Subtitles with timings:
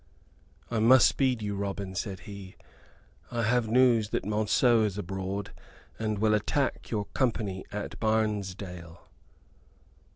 [0.71, 2.55] "I must speed you, Robin," said he;
[3.29, 5.51] "I have news that Monceux is abroad,
[5.99, 9.11] and will attack your company at Barnesdale."